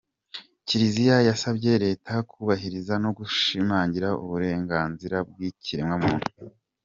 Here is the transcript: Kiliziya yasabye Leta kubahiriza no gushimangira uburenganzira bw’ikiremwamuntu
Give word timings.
Kiliziya 0.67 1.17
yasabye 1.29 1.71
Leta 1.85 2.13
kubahiriza 2.29 2.93
no 3.03 3.09
gushimangira 3.17 4.09
uburenganzira 4.23 5.17
bw’ikiremwamuntu 5.29 6.25